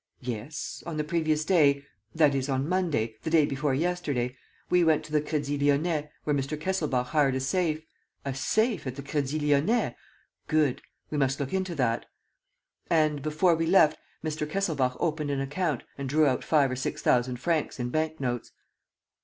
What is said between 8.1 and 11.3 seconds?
"A safe at the Crédit Lyonnais? Good.... We